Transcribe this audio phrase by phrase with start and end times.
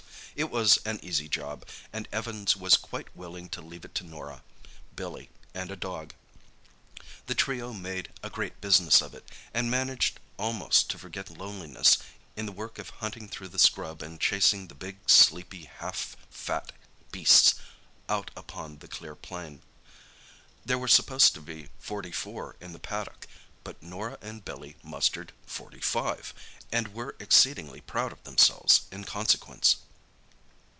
[0.33, 4.43] It was an easy job, and Evans was quite willing to leave it to Norah,
[4.95, 6.13] Billy and a dog.
[7.27, 11.99] The trio made a great business of it, and managed almost to forget loneliness
[12.37, 16.71] in the work of hunting through the scrub and chasing the big, sleepy half fat
[17.11, 17.55] beasts
[18.07, 19.61] out upon the clear plain.
[20.65, 23.27] There were supposed to be forty four in the paddock,
[23.65, 26.33] but Norah and Billy mustered forty five,
[26.71, 29.75] and were exceedingly proud of themselves in consequence.